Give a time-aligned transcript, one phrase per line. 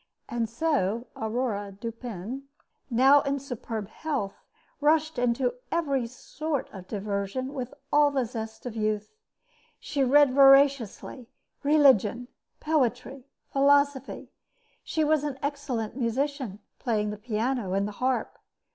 [0.27, 2.47] And so Aurore Dupin,
[2.89, 4.33] now in superb health,
[4.79, 9.13] rushed into every sort of diversion with all the zest of youth.
[9.79, 11.29] She read voraciously
[11.61, 12.29] religion,
[12.59, 14.31] poetry, philosophy.
[14.83, 18.39] She was an excellent musician, playing the piano and the harp.